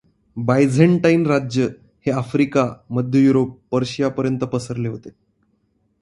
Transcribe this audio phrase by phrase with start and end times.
[0.37, 1.67] Byzantine राज्य
[2.05, 2.85] हे Africa,
[2.91, 5.09] मध्य युरोप, पर्शियापर्यंत पसरले होते.